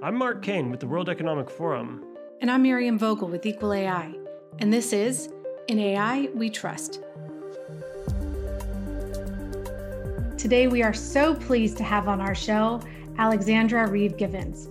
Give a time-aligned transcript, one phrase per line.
[0.00, 2.04] I'm Mark Caine with the World Economic Forum.
[2.40, 4.14] And I'm Miriam Vogel with Equal AI.
[4.60, 5.28] And this is
[5.66, 7.02] In AI We Trust.
[10.38, 12.80] Today, we are so pleased to have on our show
[13.18, 14.68] Alexandra Reeve Givens.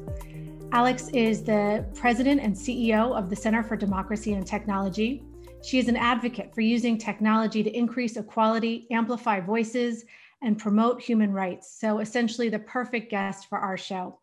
[0.72, 5.24] Alex is the president and CEO of the Center for Democracy and Technology.
[5.62, 10.06] She is an advocate for using technology to increase equality, amplify voices,
[10.42, 11.78] and promote human rights.
[11.78, 14.20] So, essentially, the perfect guest for our show.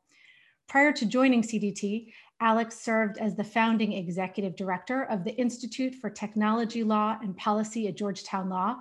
[0.74, 6.10] Prior to joining CDT, Alex served as the founding executive director of the Institute for
[6.10, 8.78] Technology Law and Policy at Georgetown Law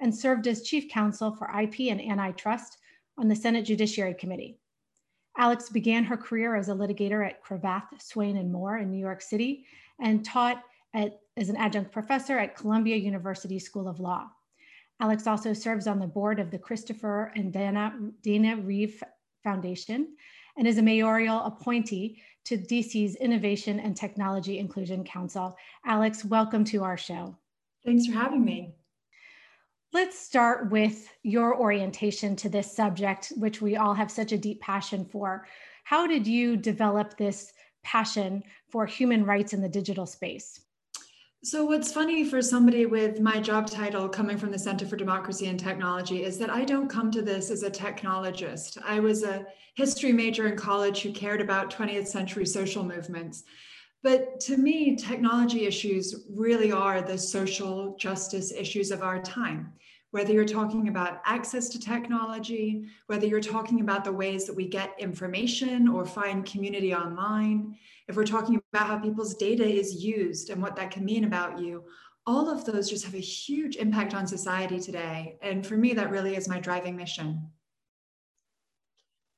[0.00, 2.78] and served as chief counsel for IP and antitrust
[3.18, 4.56] on the Senate Judiciary Committee.
[5.36, 9.20] Alex began her career as a litigator at Cravath, Swaine and Moore in New York
[9.20, 9.66] City
[10.00, 10.62] and taught
[10.94, 14.30] at, as an adjunct professor at Columbia University School of Law.
[14.98, 19.02] Alex also serves on the board of the Christopher and Dana, Dana Reeve
[19.42, 20.16] Foundation
[20.56, 25.56] and is a mayoral appointee to DC's Innovation and Technology Inclusion Council.
[25.84, 27.36] Alex, welcome to our show.
[27.84, 28.74] Thanks for having me.
[29.92, 34.60] Let's start with your orientation to this subject, which we all have such a deep
[34.60, 35.46] passion for.
[35.84, 37.52] How did you develop this
[37.84, 40.60] passion for human rights in the digital space?
[41.44, 45.46] So, what's funny for somebody with my job title coming from the Center for Democracy
[45.46, 48.78] and Technology is that I don't come to this as a technologist.
[48.82, 53.44] I was a history major in college who cared about 20th century social movements.
[54.04, 59.72] But to me, technology issues really are the social justice issues of our time.
[60.10, 64.68] Whether you're talking about access to technology, whether you're talking about the ways that we
[64.68, 70.50] get information or find community online, if we're talking about how people's data is used
[70.50, 71.82] and what that can mean about you,
[72.26, 75.38] all of those just have a huge impact on society today.
[75.40, 77.48] And for me, that really is my driving mission.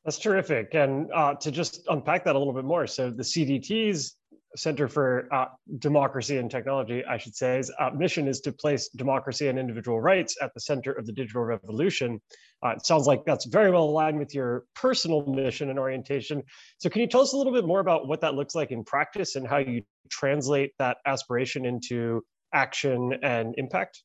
[0.05, 0.75] That's terrific.
[0.75, 4.17] And uh, to just unpack that a little bit more, so the CDT's
[4.57, 5.47] Center for uh,
[5.79, 10.37] Democracy and Technology, I should say, uh, mission is to place democracy and individual rights
[10.41, 12.21] at the center of the digital revolution.
[12.65, 16.43] Uh, it sounds like that's very well aligned with your personal mission and orientation.
[16.79, 18.83] So, can you tell us a little bit more about what that looks like in
[18.83, 24.03] practice and how you translate that aspiration into action and impact?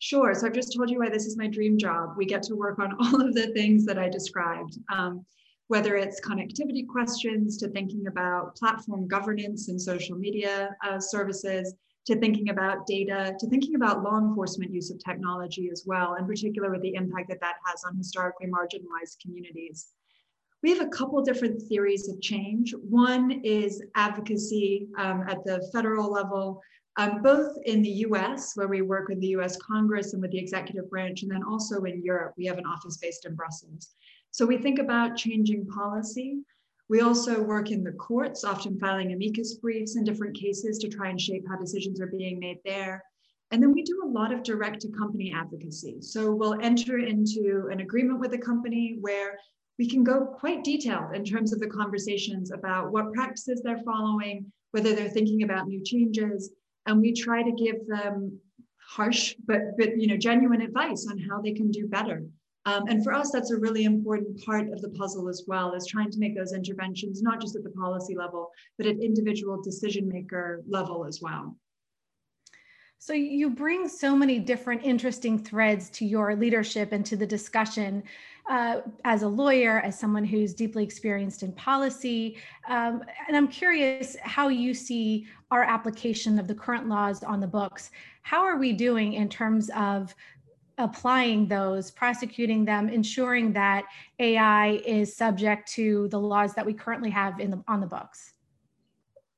[0.00, 0.34] Sure.
[0.34, 2.10] So, I've just told you why this is my dream job.
[2.16, 4.78] We get to work on all of the things that I described.
[4.92, 5.24] Um,
[5.68, 11.74] whether it's connectivity questions to thinking about platform governance and social media uh, services,
[12.06, 16.26] to thinking about data, to thinking about law enforcement use of technology as well, in
[16.26, 19.88] particular with the impact that that has on historically marginalized communities.
[20.62, 22.74] We have a couple different theories of change.
[22.74, 26.60] One is advocacy um, at the federal level,
[26.96, 30.38] um, both in the US, where we work with the US Congress and with the
[30.38, 32.34] executive branch, and then also in Europe.
[32.36, 33.94] We have an office based in Brussels.
[34.34, 36.40] So we think about changing policy.
[36.88, 41.08] We also work in the courts, often filing amicus briefs in different cases to try
[41.10, 43.04] and shape how decisions are being made there.
[43.52, 45.98] And then we do a lot of direct to company advocacy.
[46.00, 49.38] So we'll enter into an agreement with a company where
[49.78, 54.50] we can go quite detailed in terms of the conversations about what practices they're following,
[54.72, 56.50] whether they're thinking about new changes,
[56.86, 58.36] and we try to give them
[58.84, 62.24] harsh but but you know genuine advice on how they can do better.
[62.66, 65.86] Um, and for us, that's a really important part of the puzzle as well, is
[65.86, 70.08] trying to make those interventions, not just at the policy level, but at individual decision
[70.08, 71.56] maker level as well.
[72.98, 78.02] So you bring so many different interesting threads to your leadership and to the discussion.
[78.48, 82.36] Uh, as a lawyer, as someone who's deeply experienced in policy,
[82.68, 87.46] um, and I'm curious how you see our application of the current laws on the
[87.46, 87.90] books.
[88.22, 90.14] How are we doing in terms of
[90.78, 93.84] applying those, prosecuting them, ensuring that
[94.18, 98.32] AI is subject to the laws that we currently have in the, on the books?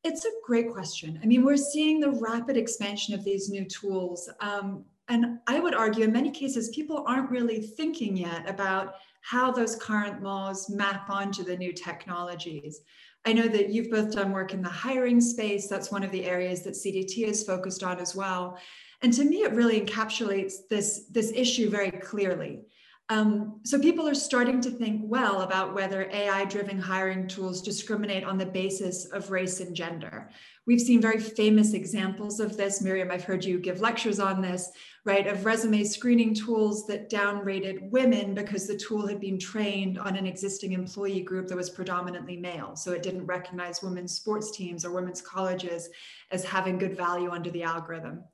[0.05, 1.19] It's a great question.
[1.23, 4.31] I mean, we're seeing the rapid expansion of these new tools.
[4.41, 9.51] Um, and I would argue in many cases, people aren't really thinking yet about how
[9.51, 12.83] those current laws map onto the new technologies.
[13.25, 15.67] I know that you've both done work in the hiring space.
[15.67, 18.57] That's one of the areas that CDT is focused on as well.
[19.03, 22.63] And to me, it really encapsulates this, this issue very clearly.
[23.09, 28.25] Um, so people are starting to think well about whether AI driven hiring tools discriminate
[28.25, 30.29] on the basis of race and gender.
[30.67, 32.83] We've seen very famous examples of this.
[32.83, 34.73] Miriam, I've heard you give lectures on this,
[35.05, 35.29] right?
[35.29, 40.27] Of resume screening tools that downrated women because the tool had been trained on an
[40.27, 42.75] existing employee group that was predominantly male.
[42.75, 45.89] So it didn't recognize women's sports teams or women's colleges
[46.33, 48.25] as having good value under the algorithm.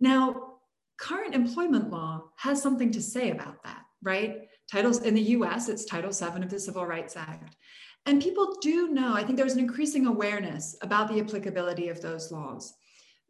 [0.00, 0.54] Now,
[0.98, 4.48] current employment law has something to say about that, right?
[4.70, 7.56] Titles in the US, it's Title VII of the Civil Rights Act.
[8.06, 12.30] And people do know, I think there's an increasing awareness about the applicability of those
[12.30, 12.74] laws.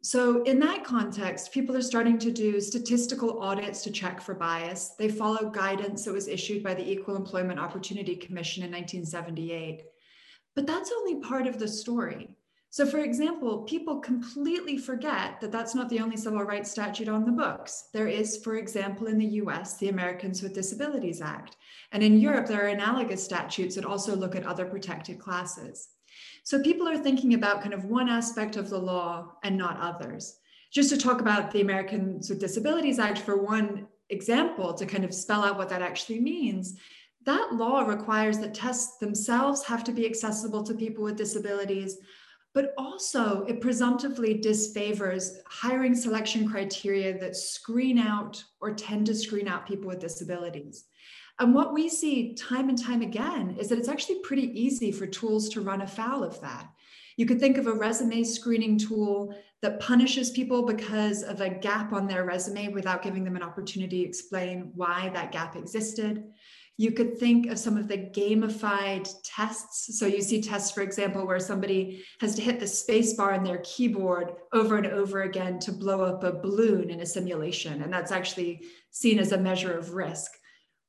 [0.03, 4.91] So, in that context, people are starting to do statistical audits to check for bias.
[4.97, 9.83] They follow guidance that was issued by the Equal Employment Opportunity Commission in 1978.
[10.55, 12.29] But that's only part of the story.
[12.69, 17.25] So, for example, people completely forget that that's not the only civil rights statute on
[17.25, 17.89] the books.
[17.93, 21.55] There is, for example, in the US, the Americans with Disabilities Act.
[21.91, 25.89] And in Europe, there are analogous statutes that also look at other protected classes.
[26.43, 30.37] So people are thinking about kind of one aspect of the law and not others.
[30.71, 35.13] Just to talk about the Americans with Disabilities Act for one example to kind of
[35.13, 36.77] spell out what that actually means,
[37.25, 41.97] that law requires that tests themselves have to be accessible to people with disabilities,
[42.57, 49.47] but also it presumptively disfavors hiring selection criteria that screen out or tend to screen
[49.47, 50.85] out people with disabilities.
[51.37, 55.05] And what we see time and time again is that it's actually pretty easy for
[55.05, 56.67] tools to run afoul of that.
[57.15, 61.93] You could think of a resume screening tool that punishes people because of a gap
[61.93, 66.23] on their resume without giving them an opportunity to explain why that gap existed.
[66.77, 69.97] You could think of some of the gamified tests.
[69.97, 73.43] So you see tests, for example, where somebody has to hit the space bar on
[73.43, 77.81] their keyboard over and over again to blow up a balloon in a simulation.
[77.81, 80.31] And that's actually seen as a measure of risk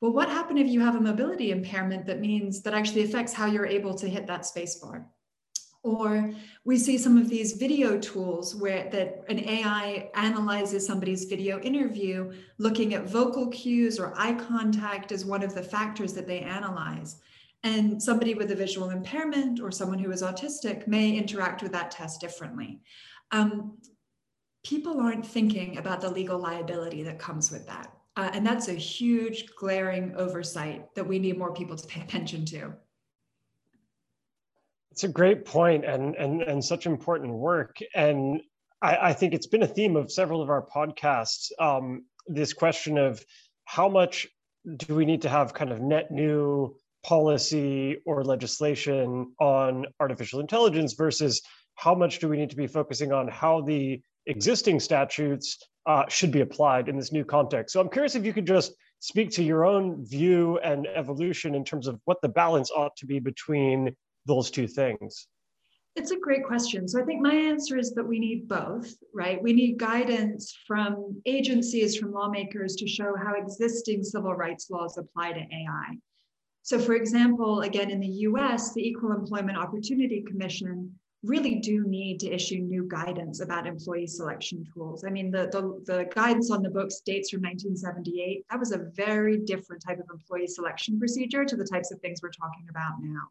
[0.01, 3.47] well, what happens if you have a mobility impairment that means that actually affects how
[3.47, 5.07] you're able to hit that spacebar?
[5.85, 6.33] Or
[6.65, 12.33] we see some of these video tools where that an AI analyzes somebody's video interview,
[12.59, 17.17] looking at vocal cues or eye contact as one of the factors that they analyze.
[17.65, 21.91] And somebody with a visual impairment or someone who is autistic may interact with that
[21.91, 22.81] test differently.
[23.31, 23.79] Um,
[24.65, 27.93] people aren't thinking about the legal liability that comes with that.
[28.17, 32.45] Uh, and that's a huge glaring oversight that we need more people to pay attention
[32.45, 32.75] to.
[34.99, 37.77] It's a great point and, and, and such important work.
[37.95, 38.41] And
[38.83, 41.53] I, I think it's been a theme of several of our podcasts.
[41.61, 43.25] Um, this question of
[43.65, 44.27] how much
[44.77, 46.75] do we need to have kind of net new
[47.07, 51.43] policy or legislation on artificial intelligence versus
[51.77, 56.33] how much do we need to be focusing on how the existing statutes uh, should
[56.33, 57.73] be applied in this new context.
[57.73, 61.65] So I'm curious if you could just speak to your own view and evolution in
[61.65, 63.95] terms of what the balance ought to be between
[64.29, 65.27] those two things.
[65.97, 66.87] It's a great question.
[66.87, 69.43] So I think my answer is that we need both, right?
[69.43, 75.33] We need guidance from agencies, from lawmakers to show how existing civil rights laws apply
[75.33, 75.99] to AI.
[76.63, 80.95] So, for example, again, in the US, the Equal Employment Opportunity Commission
[81.25, 85.05] really do need to issue new guidance about employee selection tools.
[85.05, 88.45] I mean, the, the, the, guidance on the books dates from 1978.
[88.51, 92.21] That was a very different type of employee selection procedure to the types of things
[92.23, 93.23] we're talking about now.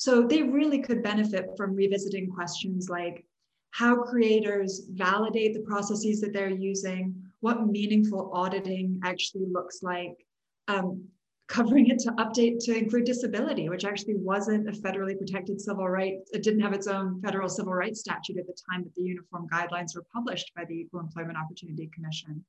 [0.00, 3.22] So they really could benefit from revisiting questions like
[3.72, 10.16] how creators validate the processes that they're using, what meaningful auditing actually looks like,
[10.68, 11.04] um,
[11.48, 16.14] covering it to update to include disability, which actually wasn't a federally protected civil right.
[16.32, 19.48] It didn't have its own federal civil rights statute at the time that the uniform
[19.52, 22.42] guidelines were published by the Equal Employment Opportunity Commission.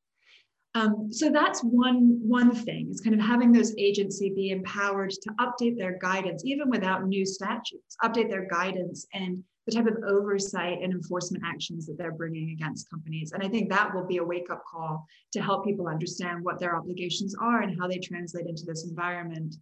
[0.73, 5.29] Um, so that's one, one thing is kind of having those agency be empowered to
[5.39, 10.80] update their guidance, even without new statutes, update their guidance and the type of oversight
[10.81, 13.31] and enforcement actions that they're bringing against companies.
[13.33, 16.59] And I think that will be a wake up call to help people understand what
[16.59, 19.56] their obligations are and how they translate into this environment.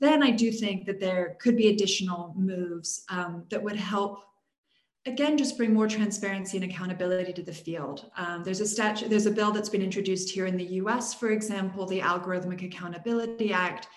[0.00, 4.20] Then I do think that there could be additional moves um, that would help
[5.08, 9.26] again just bring more transparency and accountability to the field um, there's a statute there's
[9.26, 13.88] a bill that's been introduced here in the us for example the algorithmic accountability act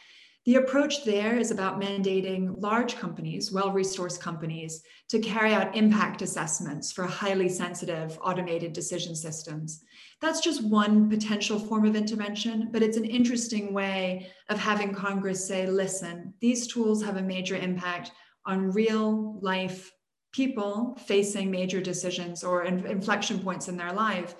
[0.45, 6.23] the approach there is about mandating large companies, well resourced companies, to carry out impact
[6.23, 9.83] assessments for highly sensitive automated decision systems.
[10.19, 15.47] That's just one potential form of intervention, but it's an interesting way of having Congress
[15.47, 18.11] say, listen, these tools have a major impact
[18.43, 19.91] on real life
[20.31, 24.35] people facing major decisions or inflection points in their life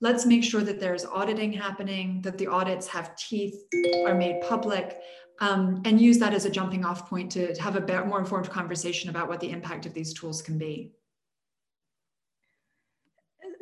[0.00, 3.64] let's make sure that there's auditing happening, that the audits have teeth,
[4.06, 4.98] are made public,
[5.40, 8.48] um, and use that as a jumping off point to have a better, more informed
[8.50, 10.92] conversation about what the impact of these tools can be.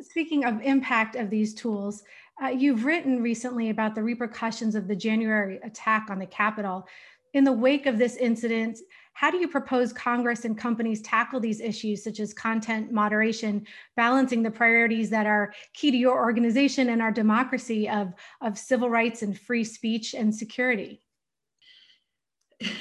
[0.01, 2.03] Speaking of impact of these tools,
[2.43, 6.85] uh, you've written recently about the repercussions of the January attack on the Capitol.
[7.33, 8.79] In the wake of this incident,
[9.15, 14.43] how do you propose Congress and companies tackle these issues, such as content moderation, balancing
[14.43, 19.21] the priorities that are key to your organization and our democracy of, of civil rights
[19.21, 21.01] and free speech and security?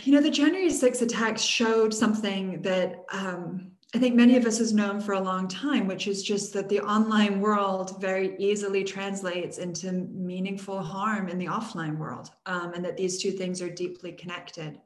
[0.03, 4.59] you know, the January 6 attacks showed something that um, I think many of us
[4.59, 8.83] has known for a long time, which is just that the online world very easily
[8.83, 13.71] translates into meaningful harm in the offline world, um, and that these two things are
[13.71, 14.81] deeply connected.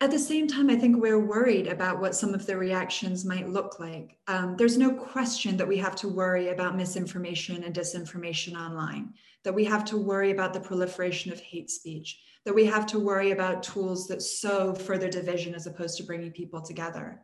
[0.00, 3.48] At the same time, I think we're worried about what some of the reactions might
[3.48, 4.16] look like.
[4.28, 9.54] Um, there's no question that we have to worry about misinformation and disinformation online, that
[9.54, 13.32] we have to worry about the proliferation of hate speech, that we have to worry
[13.32, 17.20] about tools that sow further division as opposed to bringing people together.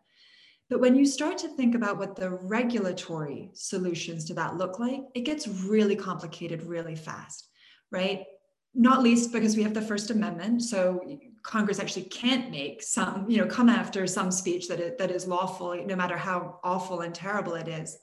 [0.69, 5.03] But when you start to think about what the regulatory solutions to that look like,
[5.15, 7.49] it gets really complicated really fast,
[7.93, 8.25] right?
[8.75, 10.63] Not least because we have the First Amendment.
[10.63, 11.01] So
[11.45, 15.27] Congress actually can't make some, you know, come after some speech that is, that is
[15.29, 17.97] lawful, no matter how awful and terrible it is.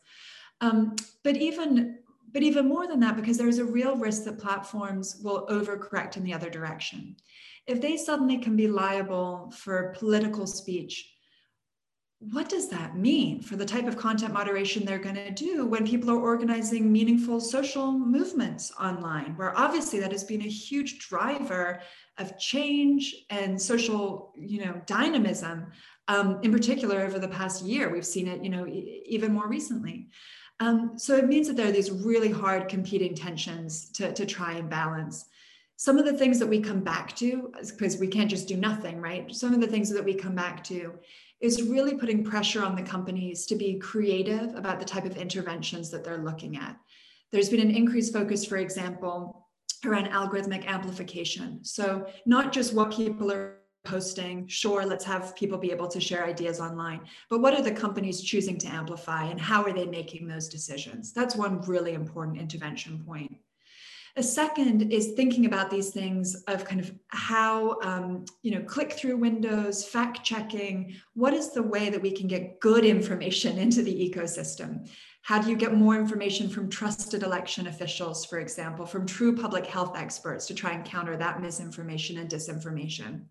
[0.62, 1.98] Um, but even
[2.33, 6.24] but even more than that, because there's a real risk that platforms will overcorrect in
[6.24, 7.17] the other direction.
[7.67, 11.13] If they suddenly can be liable for political speech,
[12.19, 15.88] what does that mean for the type of content moderation they're going to do when
[15.88, 21.81] people are organizing meaningful social movements online, where obviously that has been a huge driver
[22.22, 25.68] of change and social, you know, dynamism.
[26.08, 29.48] Um, in particular, over the past year, we've seen it, you know, e- even more
[29.48, 30.08] recently.
[30.60, 34.54] Um, so it means that there are these really hard competing tensions to, to try
[34.54, 35.25] and balance.
[35.75, 39.01] Some of the things that we come back to, because we can't just do nothing,
[39.01, 39.34] right?
[39.34, 40.94] Some of the things that we come back to
[41.40, 45.90] is really putting pressure on the companies to be creative about the type of interventions
[45.90, 46.78] that they're looking at.
[47.32, 49.48] There's been an increased focus, for example,
[49.85, 51.63] around algorithmic amplification.
[51.63, 56.23] So, not just what people are posting sure let's have people be able to share
[56.23, 60.27] ideas online but what are the companies choosing to amplify and how are they making
[60.27, 61.13] those decisions?
[61.13, 63.35] That's one really important intervention point.
[64.17, 68.91] A second is thinking about these things of kind of how um, you know click
[68.91, 73.81] through windows fact checking what is the way that we can get good information into
[73.81, 74.89] the ecosystem
[75.24, 79.66] how do you get more information from trusted election officials for example from true public
[79.66, 83.25] health experts to try and counter that misinformation and disinformation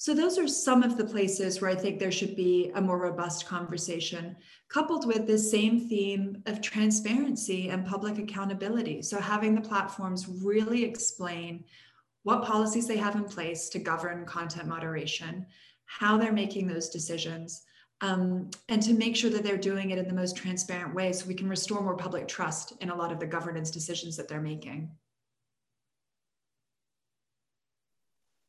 [0.00, 2.98] so, those are some of the places where I think there should be a more
[2.98, 4.36] robust conversation,
[4.68, 9.02] coupled with this same theme of transparency and public accountability.
[9.02, 11.64] So, having the platforms really explain
[12.22, 15.46] what policies they have in place to govern content moderation,
[15.86, 17.64] how they're making those decisions,
[18.00, 21.26] um, and to make sure that they're doing it in the most transparent way so
[21.26, 24.40] we can restore more public trust in a lot of the governance decisions that they're
[24.40, 24.90] making.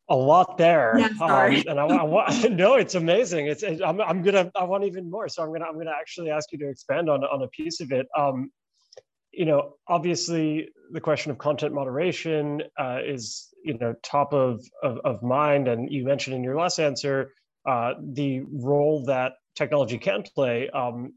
[0.10, 0.96] a lot there.
[0.98, 1.58] Yeah, sorry.
[1.60, 3.48] Um, and I, I want no, it's amazing.
[3.48, 5.30] It's I'm, I'm gonna I want even more.
[5.30, 7.92] So I'm gonna I'm gonna actually ask you to expand on on a piece of
[7.92, 8.08] it.
[8.18, 8.52] Um,
[9.32, 14.98] you know, obviously the question of content moderation uh, is you know top of, of
[15.06, 17.34] of mind, and you mentioned in your last answer
[17.68, 21.14] uh, the role that technology can play um,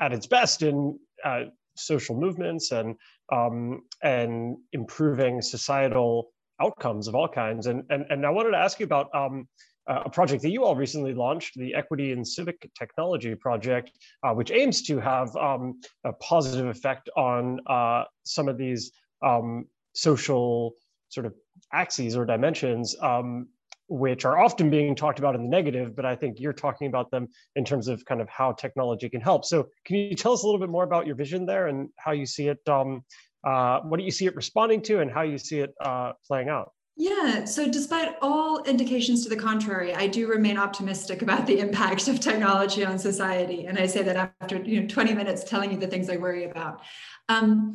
[0.00, 1.44] at its best in uh,
[1.76, 2.96] social movements and
[3.32, 7.66] um, and improving societal outcomes of all kinds.
[7.66, 9.48] And, and, and I wanted to ask you about um,
[9.86, 13.90] a project that you all recently launched, the Equity and Civic Technology Project,
[14.22, 18.92] uh, which aims to have um, a positive effect on uh, some of these
[19.24, 20.74] um, social
[21.08, 21.34] sort of
[21.72, 23.48] axes or dimensions, um,
[23.92, 27.10] which are often being talked about in the negative, but I think you're talking about
[27.10, 29.44] them in terms of kind of how technology can help.
[29.44, 32.12] So can you tell us a little bit more about your vision there and how
[32.12, 33.04] you see it um,
[33.44, 36.48] uh, what do you see it responding to and how you see it uh, playing
[36.48, 36.72] out?
[36.96, 42.06] Yeah, so despite all indications to the contrary, I do remain optimistic about the impact
[42.06, 43.66] of technology on society.
[43.66, 46.44] And I say that after you know 20 minutes telling you the things I worry
[46.44, 46.82] about.
[47.28, 47.72] Um,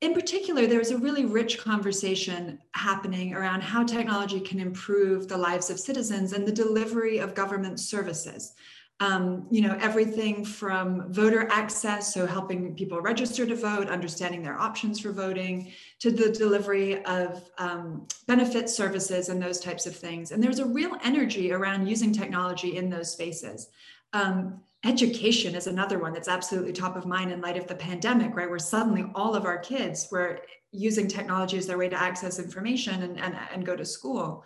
[0.00, 5.70] in particular, there's a really rich conversation happening around how technology can improve the lives
[5.70, 8.54] of citizens and the delivery of government services
[9.00, 14.60] um, you know, everything from voter access, so helping people register to vote, understanding their
[14.60, 20.32] options for voting, to the delivery of um, benefit services and those types of things.
[20.32, 23.68] And there's a real energy around using technology in those spaces.
[24.12, 28.34] Um, education is another one that's absolutely top of mind in light of the pandemic,
[28.34, 28.48] right?
[28.48, 30.40] Where suddenly all of our kids were
[30.72, 34.44] using technology as their way to access information and, and, and go to school.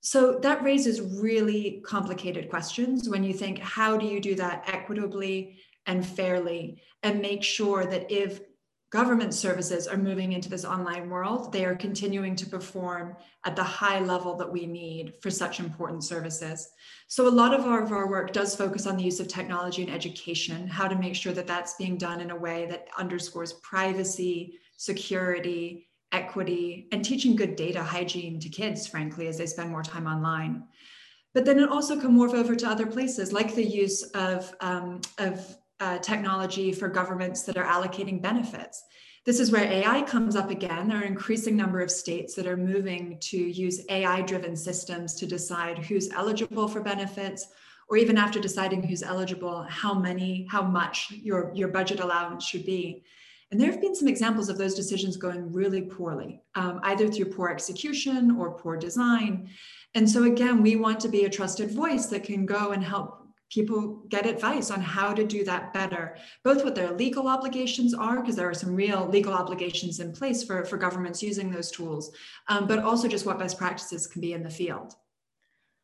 [0.00, 5.58] So that raises really complicated questions when you think, how do you do that equitably
[5.86, 8.40] and fairly and make sure that if
[8.96, 13.62] government services are moving into this online world, they are continuing to perform at the
[13.62, 16.70] high level that we need for such important services.
[17.06, 19.82] So, a lot of our, of our, work does focus on the use of technology
[19.82, 23.52] in education, how to make sure that that's being done in a way that underscores
[23.72, 29.82] privacy, security, equity, and teaching good data hygiene to kids, frankly, as they spend more
[29.82, 30.64] time online.
[31.34, 35.02] But then it also can morph over to other places, like the use of, um,
[35.18, 38.84] of uh, technology for governments that are allocating benefits.
[39.26, 40.86] This is where AI comes up again.
[40.86, 45.14] There are an increasing number of states that are moving to use AI driven systems
[45.16, 47.48] to decide who's eligible for benefits,
[47.88, 52.64] or even after deciding who's eligible, how many, how much your, your budget allowance should
[52.64, 53.02] be.
[53.50, 57.26] And there have been some examples of those decisions going really poorly, um, either through
[57.26, 59.48] poor execution or poor design.
[59.94, 63.25] And so, again, we want to be a trusted voice that can go and help
[63.50, 68.20] people get advice on how to do that better, both what their legal obligations are,
[68.20, 72.12] because there are some real legal obligations in place for, for governments using those tools,
[72.48, 74.94] um, but also just what best practices can be in the field.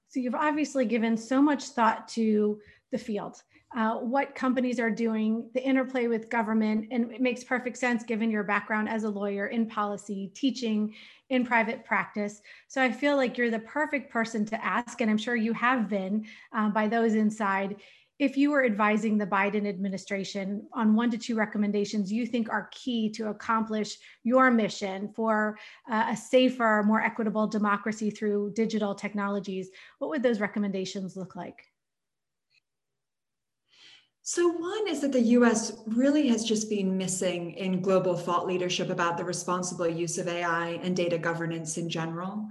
[0.08, 2.60] So you've obviously given so much thought to
[2.92, 3.42] the field.
[3.74, 8.30] Uh, what companies are doing, the interplay with government, and it makes perfect sense given
[8.30, 10.94] your background as a lawyer in policy, teaching
[11.30, 12.42] in private practice.
[12.68, 15.88] So I feel like you're the perfect person to ask, and I'm sure you have
[15.88, 17.76] been uh, by those inside.
[18.18, 22.68] If you were advising the Biden administration on one to two recommendations you think are
[22.72, 25.58] key to accomplish your mission for
[25.90, 31.71] uh, a safer, more equitable democracy through digital technologies, what would those recommendations look like?
[34.24, 38.88] So, one is that the US really has just been missing in global thought leadership
[38.88, 42.46] about the responsible use of AI and data governance in general.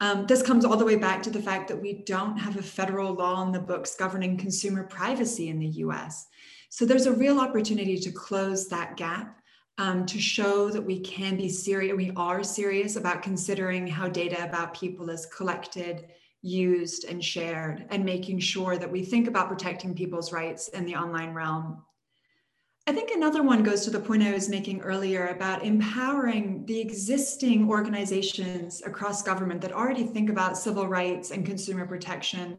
[0.00, 2.62] Um, this comes all the way back to the fact that we don't have a
[2.62, 6.28] federal law in the books governing consumer privacy in the US.
[6.70, 9.40] So, there's a real opportunity to close that gap.
[9.78, 14.42] Um, to show that we can be serious, we are serious about considering how data
[14.42, 16.06] about people is collected,
[16.46, 20.94] used and shared and making sure that we think about protecting people's rights in the
[20.94, 21.82] online realm.
[22.86, 26.78] I think another one goes to the point I was making earlier about empowering the
[26.78, 32.58] existing organizations across government that already think about civil rights and consumer protection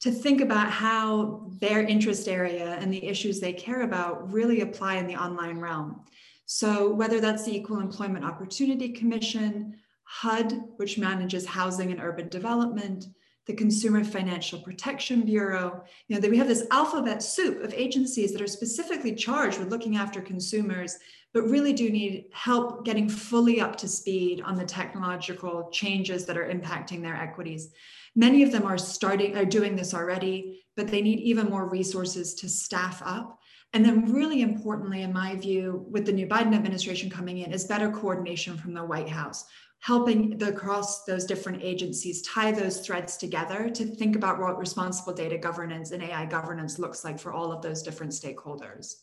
[0.00, 4.96] to think about how their interest area and the issues they care about really apply
[4.96, 6.00] in the online realm.
[6.46, 9.76] So, whether that's the Equal Employment Opportunity Commission,
[10.20, 13.06] HUD, which manages housing and urban development,
[13.46, 15.82] the Consumer Financial Protection Bureau.
[16.06, 19.70] You know, that we have this alphabet soup of agencies that are specifically charged with
[19.70, 20.98] looking after consumers,
[21.32, 26.36] but really do need help getting fully up to speed on the technological changes that
[26.36, 27.72] are impacting their equities.
[28.14, 32.34] Many of them are starting, are doing this already, but they need even more resources
[32.34, 33.38] to staff up.
[33.72, 37.64] And then, really importantly, in my view, with the new Biden administration coming in, is
[37.64, 39.46] better coordination from the White House
[39.82, 45.12] helping the, across those different agencies tie those threads together to think about what responsible
[45.12, 48.94] data governance and AI governance looks like for all of those different stakeholders.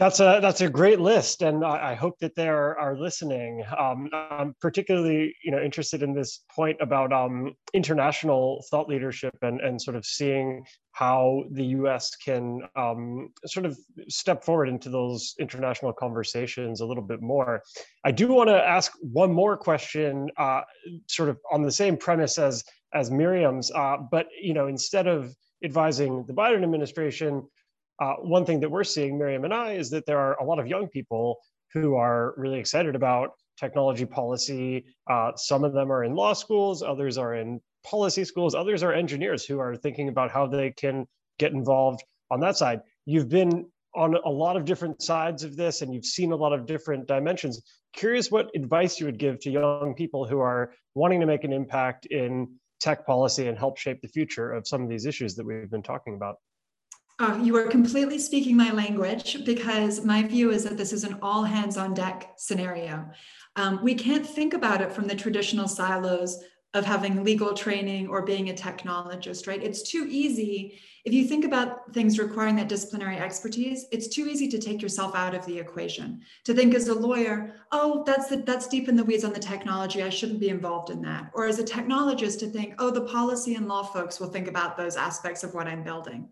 [0.00, 3.62] That's a that's a great list, and I, I hope that they are, are listening.
[3.78, 9.60] Um, I'm particularly you know interested in this point about um, international thought leadership and
[9.60, 12.16] and sort of seeing how the U.S.
[12.16, 13.76] can um, sort of
[14.08, 17.62] step forward into those international conversations a little bit more.
[18.02, 20.62] I do want to ask one more question, uh,
[21.08, 25.36] sort of on the same premise as as Miriam's, uh, but you know instead of
[25.62, 27.46] advising the Biden administration
[28.00, 30.58] uh, one thing that we're seeing, Miriam and I, is that there are a lot
[30.58, 31.38] of young people
[31.72, 34.84] who are really excited about technology policy.
[35.08, 38.92] Uh, some of them are in law schools, others are in policy schools, others are
[38.92, 41.06] engineers who are thinking about how they can
[41.38, 42.80] get involved on that side.
[43.04, 46.52] You've been on a lot of different sides of this and you've seen a lot
[46.52, 47.60] of different dimensions.
[47.92, 51.52] Curious what advice you would give to young people who are wanting to make an
[51.52, 52.48] impact in
[52.80, 55.82] tech policy and help shape the future of some of these issues that we've been
[55.82, 56.36] talking about.
[57.20, 61.18] Uh, you are completely speaking my language because my view is that this is an
[61.20, 63.06] all hands on deck scenario.
[63.56, 68.24] Um, we can't think about it from the traditional silos of having legal training or
[68.24, 69.62] being a technologist, right?
[69.62, 70.80] It's too easy.
[71.04, 75.14] If you think about things requiring that disciplinary expertise, it's too easy to take yourself
[75.14, 76.22] out of the equation.
[76.44, 79.40] To think as a lawyer, oh, that's the, that's deep in the weeds on the
[79.40, 80.02] technology.
[80.02, 81.30] I shouldn't be involved in that.
[81.34, 84.78] Or as a technologist, to think, oh, the policy and law folks will think about
[84.78, 86.30] those aspects of what I'm building.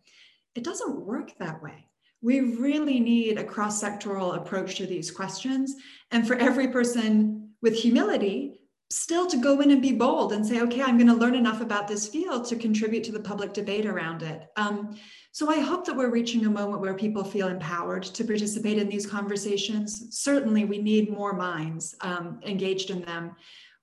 [0.54, 1.86] It doesn't work that way.
[2.20, 5.74] We really need a cross sectoral approach to these questions.
[6.10, 8.58] And for every person with humility,
[8.90, 11.60] still to go in and be bold and say, okay, I'm going to learn enough
[11.60, 14.46] about this field to contribute to the public debate around it.
[14.56, 14.96] Um,
[15.30, 18.88] so I hope that we're reaching a moment where people feel empowered to participate in
[18.88, 20.18] these conversations.
[20.18, 23.36] Certainly, we need more minds um, engaged in them.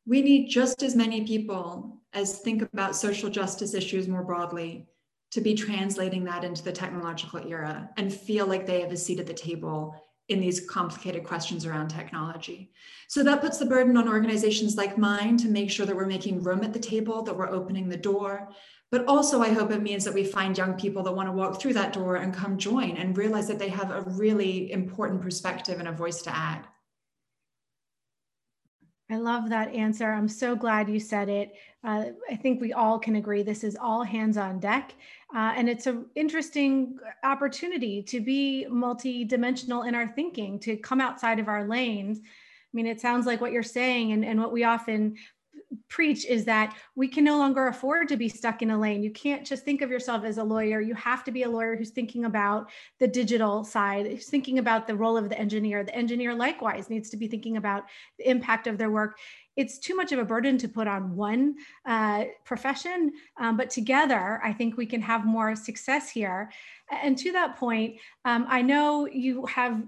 [0.08, 4.88] We need just as many people as think about social justice issues more broadly
[5.36, 9.19] to be translating that into the technological era and feel like they have a seat
[9.19, 9.93] at the table
[10.30, 12.71] in these complicated questions around technology.
[13.10, 16.41] So that puts the burden on organizations like mine to make sure that we're making
[16.41, 18.48] room at the table, that we're opening the door.
[18.91, 21.60] But also, I hope it means that we find young people that want to walk
[21.60, 25.80] through that door and come join and realize that they have a really important perspective
[25.80, 26.65] and a voice to add.
[29.09, 30.11] I love that answer.
[30.11, 31.53] I'm so glad you said it.
[31.83, 34.95] Uh, I think we all can agree this is all hands on deck.
[35.35, 41.39] Uh, and it's an interesting opportunity to be multi-dimensional in our thinking, to come outside
[41.39, 42.17] of our lanes.
[42.19, 45.17] I mean, it sounds like what you're saying and, and what we often
[45.88, 49.04] preach is that we can no longer afford to be stuck in a lane.
[49.04, 50.82] You can't just think of yourself as a lawyer.
[50.82, 52.69] You have to be a lawyer who's thinking about
[53.00, 55.84] the digital side, who's thinking about the role of the engineer.
[55.84, 57.84] The engineer likewise needs to be thinking about
[58.17, 59.17] the impact of their work.
[59.56, 64.41] It's too much of a burden to put on one uh, profession, um, but together,
[64.43, 66.52] I think we can have more success here.
[66.91, 67.95] And to that point,
[68.26, 69.82] um, I know you have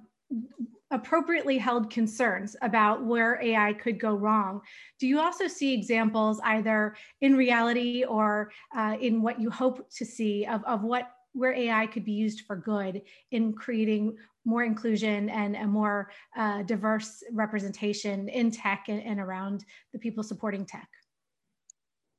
[0.91, 4.61] appropriately held concerns about where AI could go wrong.
[4.99, 10.05] Do you also see examples either in reality or uh, in what you hope to
[10.05, 15.29] see of, of what where AI could be used for good in creating more inclusion
[15.29, 20.87] and a more uh, diverse representation in tech and, and around the people supporting tech?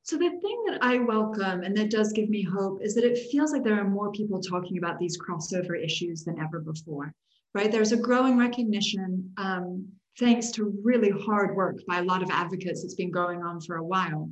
[0.03, 3.29] So the thing that I welcome and that does give me hope is that it
[3.29, 7.13] feels like there are more people talking about these crossover issues than ever before
[7.53, 7.71] right?
[7.71, 9.87] There's a growing recognition, um,
[10.19, 13.77] thanks to really hard work by a lot of advocates that's been going on for
[13.77, 14.29] a while,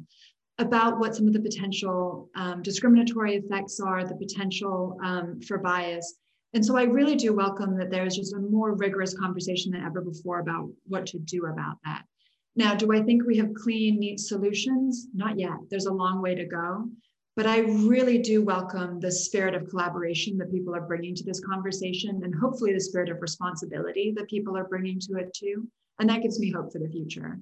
[0.59, 6.15] about what some of the potential um, discriminatory effects are, the potential um, for bias.
[6.53, 10.01] And so I really do welcome that there's just a more rigorous conversation than ever
[10.01, 12.03] before about what to do about that.
[12.55, 15.07] Now, do I think we have clean, neat solutions?
[15.13, 15.57] Not yet.
[15.69, 16.89] There's a long way to go.
[17.37, 21.39] But I really do welcome the spirit of collaboration that people are bringing to this
[21.39, 25.67] conversation and hopefully the spirit of responsibility that people are bringing to it too.
[25.99, 27.39] And that gives me hope for the future.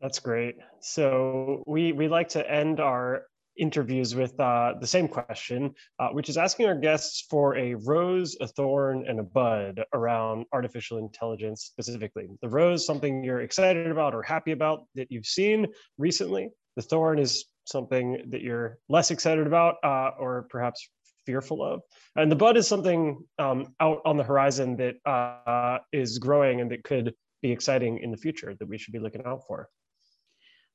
[0.00, 0.56] That's great.
[0.80, 6.28] So we, we like to end our interviews with uh, the same question, uh, which
[6.28, 11.62] is asking our guests for a rose, a thorn, and a bud around artificial intelligence
[11.62, 12.26] specifically.
[12.42, 17.18] The rose, something you're excited about or happy about that you've seen recently, the thorn
[17.18, 20.88] is something that you're less excited about uh, or perhaps
[21.24, 21.80] fearful of.
[22.14, 26.70] And the bud is something um, out on the horizon that uh, is growing and
[26.70, 27.12] that could
[27.42, 29.68] be exciting in the future that we should be looking out for.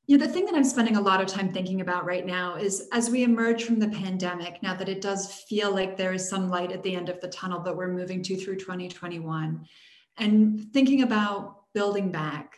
[0.07, 2.89] Yeah, the thing that I'm spending a lot of time thinking about right now is
[2.91, 6.49] as we emerge from the pandemic, now that it does feel like there is some
[6.49, 9.63] light at the end of the tunnel that we're moving to through 2021,
[10.17, 12.57] and thinking about building back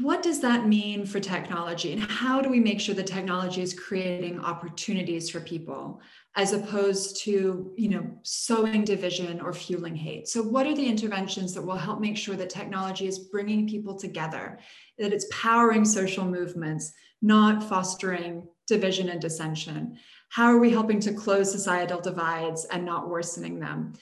[0.00, 1.92] what does that mean for technology?
[1.92, 6.00] And how do we make sure that technology is creating opportunities for people
[6.36, 10.28] as opposed to you know sowing division or fueling hate?
[10.28, 13.98] So what are the interventions that will help make sure that technology is bringing people
[13.98, 14.58] together
[14.98, 19.98] that it's powering social movements not fostering division and dissension?
[20.30, 23.94] How are we helping to close societal divides and not worsening them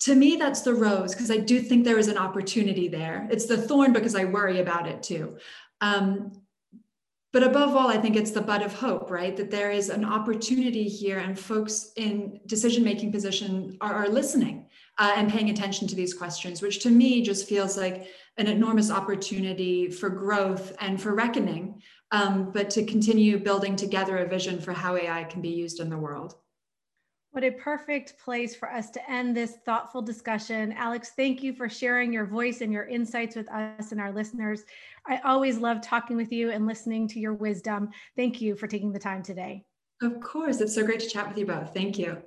[0.00, 3.28] to me, that's the rose because I do think there is an opportunity there.
[3.30, 5.36] It's the thorn because I worry about it too.
[5.80, 6.32] Um,
[7.32, 9.36] but above all, I think it's the bud of hope, right?
[9.36, 14.66] That there is an opportunity here, and folks in decision making position are, are listening
[14.98, 18.90] uh, and paying attention to these questions, which to me just feels like an enormous
[18.90, 24.72] opportunity for growth and for reckoning, um, but to continue building together a vision for
[24.72, 26.34] how AI can be used in the world.
[27.32, 30.72] What a perfect place for us to end this thoughtful discussion.
[30.72, 34.64] Alex, thank you for sharing your voice and your insights with us and our listeners.
[35.06, 37.90] I always love talking with you and listening to your wisdom.
[38.16, 39.64] Thank you for taking the time today.
[40.02, 40.60] Of course.
[40.60, 41.72] It's so great to chat with you both.
[41.72, 42.20] Thank you.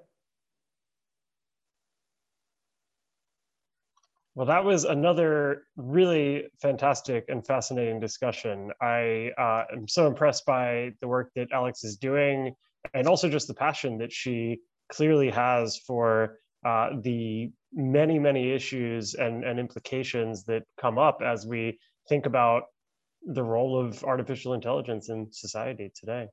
[4.36, 8.72] Well, that was another really fantastic and fascinating discussion.
[8.82, 12.56] I uh, am so impressed by the work that Alex is doing
[12.94, 14.60] and also just the passion that she
[14.94, 21.48] clearly has for uh, the many, many issues and, and implications that come up as
[21.48, 22.64] we think about
[23.26, 26.28] the role of artificial intelligence in society today.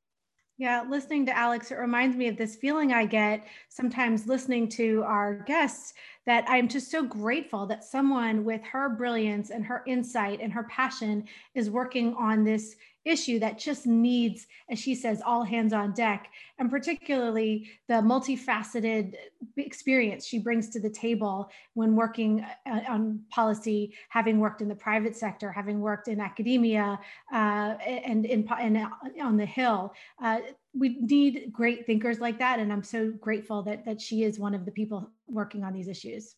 [0.59, 5.03] Yeah, listening to Alex, it reminds me of this feeling I get sometimes listening to
[5.07, 5.95] our guests
[6.27, 10.65] that I'm just so grateful that someone with her brilliance and her insight and her
[10.65, 15.93] passion is working on this issue that just needs, as she says, all hands on
[15.93, 19.15] deck, and particularly the multifaceted
[19.57, 24.75] experience she brings to the table when working uh, on policy, having worked in the
[24.75, 26.99] private sector, having worked in academia,
[27.33, 28.87] uh, and in and
[29.23, 29.93] on the Hill.
[30.23, 30.41] Uh,
[30.75, 34.55] we need great thinkers like that, and I'm so grateful that that she is one
[34.55, 36.35] of the people working on these issues.